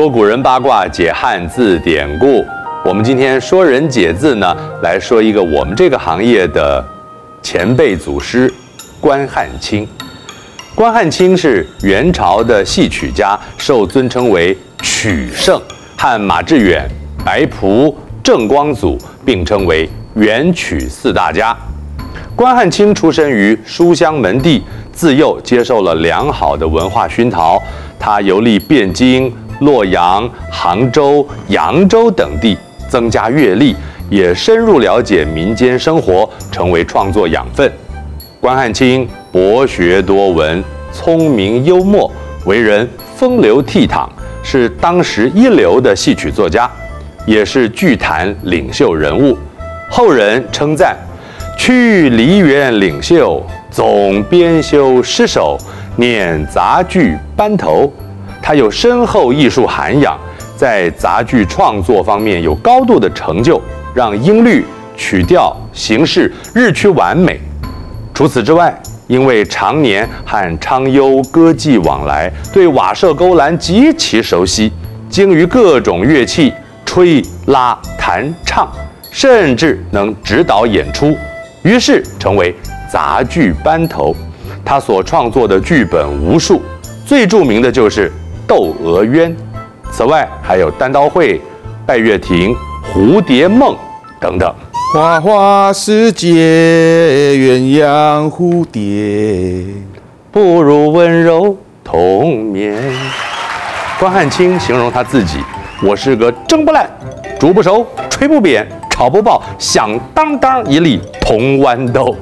[0.00, 2.42] 说古人八卦，解汉字典故。
[2.82, 6.82] 我们今天说人解字呢，来说一个我们这个行业的
[7.42, 8.50] 前辈祖师
[8.98, 9.86] 关汉卿。
[10.74, 15.60] 关汉卿是元朝的戏曲家，受尊称为曲圣，
[15.98, 16.88] 和马致远、
[17.22, 21.54] 白朴、郑光祖并称为元曲四大家。
[22.34, 24.62] 关汉卿出身于书香门第，
[24.94, 27.62] 自幼接受了良好的文化熏陶，
[27.98, 29.30] 他游历汴京。
[29.60, 32.56] 洛阳、杭州、扬州等地，
[32.88, 33.74] 增加阅历，
[34.10, 37.70] 也深入了解民间生活，成为创作养分。
[38.40, 42.10] 关汉卿博学多闻，聪明幽默，
[42.44, 44.08] 为人风流倜傥，
[44.42, 46.68] 是当时一流的戏曲作家，
[47.26, 49.36] 也是剧坛领袖人物。
[49.90, 50.96] 后人称赞
[51.58, 55.58] ：“去梨园领袖，总编修诗手，
[55.96, 57.92] 念杂剧班头。”
[58.42, 60.18] 他有深厚艺术涵养，
[60.56, 63.60] 在杂剧创作方面有高度的成就，
[63.94, 64.64] 让音律、
[64.96, 67.40] 曲调、形式日趋完美。
[68.14, 74.72] 除此之外，因为常年和昌优歌妓往来，对瓦舍勾栏极其熟悉，
[75.08, 76.52] 精于各种乐器，
[76.84, 78.68] 吹、拉、弹、唱，
[79.10, 81.16] 甚至能指导演出，
[81.62, 82.54] 于是成为
[82.90, 84.14] 杂剧班头。
[84.64, 86.60] 他所创作的剧本无数，
[87.06, 88.10] 最著名的就是。
[88.50, 89.30] 《窦娥冤》，
[89.92, 91.34] 此外还有《单刀会》
[91.86, 92.52] 《拜月亭》
[92.92, 93.74] 《蝴蝶梦》
[94.20, 94.52] 等等。
[94.92, 96.26] 花花世界
[97.36, 99.72] 鸳鸯蝴蝶，
[100.32, 102.76] 不如温柔同眠。
[104.00, 105.38] 关汉卿形容他自己
[105.80, 106.90] ：“我是个蒸不烂、
[107.38, 112.16] 煮不熟、吹不扁、炒不爆、响当当一粒铜豌豆。”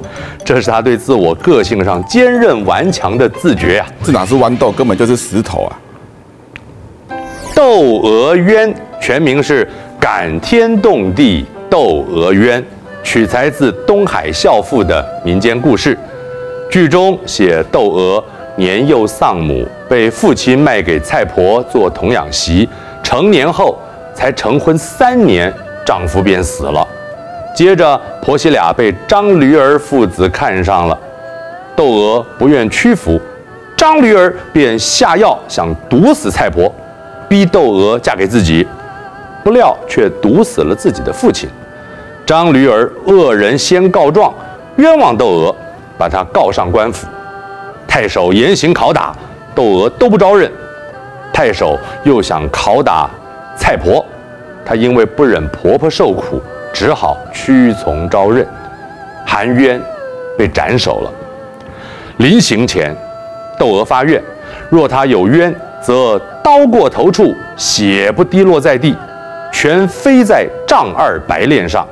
[0.45, 3.87] 这是他对自我个性上坚韧顽强的自觉啊！
[4.03, 5.73] 这哪是豌豆，根本就是石头啊！
[7.59, 9.65] 《窦娥冤》全名是
[9.99, 12.61] 《感天动地窦娥冤》，
[13.03, 15.99] 取材自东海孝妇的民间故事。
[16.71, 18.23] 剧中写窦娥
[18.55, 22.65] 年幼丧母，被父亲卖给蔡婆做童养媳，
[23.03, 23.77] 成年后
[24.15, 25.53] 才成婚三年，
[25.85, 26.87] 丈夫便死了。
[27.53, 30.97] 接着婆媳俩被张驴儿父子看上了，
[31.75, 33.19] 窦娥不愿屈服，
[33.75, 36.73] 张驴儿便下药想毒死蔡婆。
[37.29, 38.67] 逼窦娥嫁给自己，
[39.43, 41.47] 不料却毒死了自己的父亲。
[42.25, 44.33] 张驴儿恶人先告状，
[44.77, 45.55] 冤枉窦娥，
[45.97, 47.07] 把她告上官府。
[47.87, 49.15] 太守严刑拷打，
[49.53, 50.51] 窦娥都不招认。
[51.31, 53.09] 太守又想拷打
[53.55, 54.03] 蔡婆，
[54.65, 56.41] 她因为不忍婆婆受苦，
[56.73, 58.47] 只好屈从招认。
[59.25, 59.79] 含冤
[60.37, 61.11] 被斩首了。
[62.17, 62.95] 临刑前，
[63.57, 64.21] 窦娥发愿，
[64.69, 68.95] 若她有冤，则刀过头处，血不滴落在地，
[69.51, 71.87] 全飞在丈二白练上。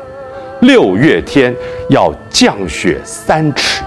[0.62, 1.56] 六月天
[1.90, 3.84] 要降雪三尺，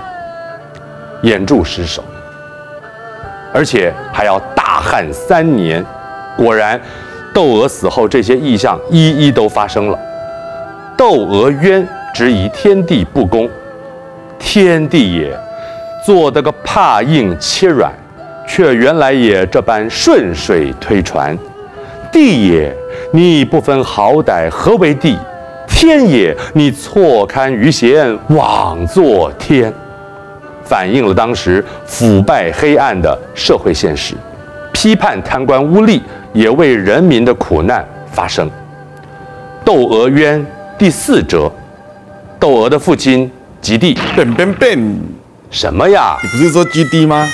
[1.23, 2.05] 眼柱失手，
[3.53, 5.85] 而且还要大旱三年。
[6.37, 6.81] 果然，
[7.35, 9.99] 窦娥死后，这些异象一一都发生了。
[10.97, 13.51] 窦娥冤质疑天地不公，
[14.39, 15.37] 天地也，
[16.07, 17.93] 做得个怕硬切软。
[18.53, 21.39] 却原来也这般顺水推船，
[22.11, 22.75] 地也，
[23.13, 25.17] 你不分好歹，何为地？
[25.69, 29.73] 天也，你错勘余贤，枉作天。
[30.65, 34.17] 反映了当时腐败黑暗的社会现实，
[34.73, 36.01] 批判贪官污吏，
[36.33, 38.51] 也为人民的苦难发声。
[39.65, 40.45] 窦娥冤
[40.77, 41.49] 第四折，
[42.41, 45.01] 窦娥的父亲及第，变变变，
[45.53, 46.19] 什么呀？
[46.21, 47.29] 你不是说及第吗？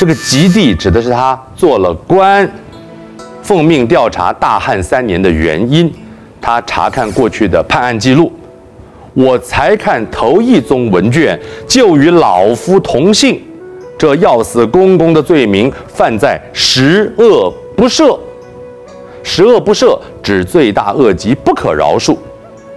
[0.00, 2.50] 这个及第指的是他做了官，
[3.42, 5.92] 奉命调查大旱三年的原因。
[6.40, 8.32] 他查看过去的判案记录，
[9.12, 13.42] 我才看头一宗文卷，就与老夫同姓。
[13.98, 18.18] 这要死公公的罪名，犯在十恶不赦。
[19.22, 22.16] 十恶不赦指罪大恶极，不可饶恕。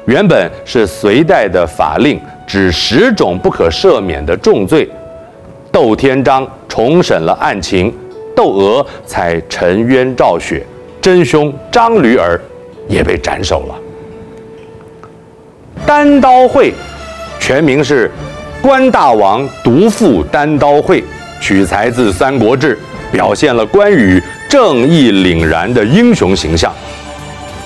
[0.08, 4.90] 原本是隋代的法令，指十种不可赦免的重罪。
[5.72, 7.94] 窦天章重审了案情，
[8.36, 10.66] 窦娥才沉冤昭雪，
[11.00, 12.42] 真凶张驴儿
[12.88, 13.76] 也被斩首了。
[15.86, 16.74] 单刀会，
[17.40, 18.10] 全名是
[18.60, 21.04] 关大王独赴单刀会，
[21.40, 22.76] 取材自《三国志》，
[23.12, 26.74] 表现了关羽正义凛然的英雄形象。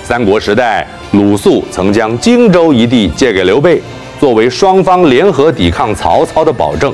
[0.02, 3.80] 三国时代，鲁肃曾将荆州一地借给刘备，
[4.20, 6.92] 作为双方联合抵抗曹操的保证。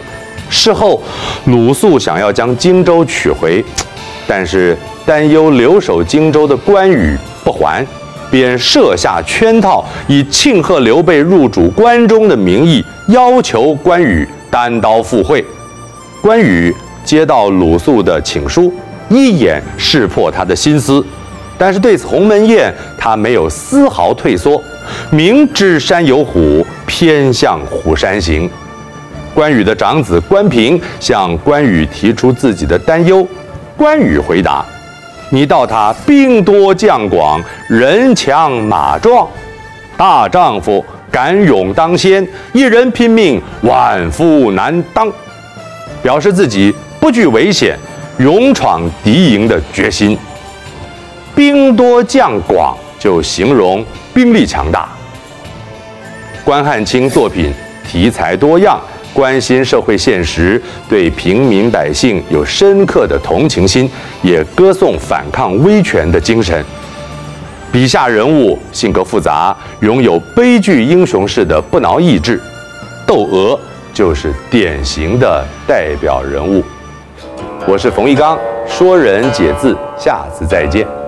[0.55, 1.03] 事后，
[1.47, 3.63] 鲁肃想要将荆州取回，
[4.25, 7.85] 但是担忧留守荆州的关羽不还，
[8.31, 15.45] 便设下圈套，以庆贺刘备入主关中的名义，要求关羽单刀赴会。
[16.23, 16.75] 关羽
[17.05, 18.73] 接到鲁肃的请书，
[19.11, 21.05] 一眼识破他的心思，
[21.59, 24.63] 但是对此鸿门宴，他没有丝毫退缩，
[25.11, 28.49] 明知山有虎，偏向虎山行。
[29.35, 33.27] 关羽的长子关平向关羽提出自己的担忧，
[33.77, 34.65] 关羽回答
[35.29, 39.29] ：“你道他兵多将广，人强马壮，
[39.97, 45.11] 大丈夫敢勇当先，一人拼命，万夫难当。”
[46.01, 47.77] 表示自己不惧危险，
[48.19, 50.17] 勇闯敌营的决心。
[51.35, 54.89] 兵多将广就形容兵力强大。
[56.45, 57.53] 关汉卿作品
[57.85, 58.79] 题材多样。
[59.15, 63.89] 关心社会现实，对平民百姓有深刻的同情心，
[64.23, 66.63] 也歌颂反抗威权的精神。
[67.73, 72.41] 笔下人物性格复杂，拥有悲剧英雄式的不挠意志。
[73.07, 73.59] 窦娥
[73.93, 76.63] 就是典型的代表人物。
[77.67, 81.04] 我是冯一刚，说人解字，下次再见。